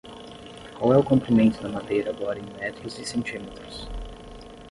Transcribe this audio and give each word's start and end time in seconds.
Qual 0.79 0.91
é 0.91 0.97
o 0.97 1.03
comprimento 1.03 1.61
da 1.61 1.69
madeira 1.69 2.09
agora 2.09 2.39
em 2.39 2.57
metros 2.59 2.97
e 2.97 3.05
centímetros? 3.05 3.87